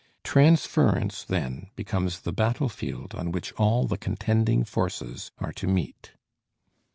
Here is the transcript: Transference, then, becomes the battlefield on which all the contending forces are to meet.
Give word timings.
Transference, 0.23 1.23
then, 1.23 1.69
becomes 1.75 2.21
the 2.21 2.33
battlefield 2.33 3.13
on 3.13 3.31
which 3.31 3.53
all 3.53 3.85
the 3.85 3.99
contending 3.99 4.63
forces 4.65 5.29
are 5.37 5.53
to 5.53 5.67
meet. 5.67 6.13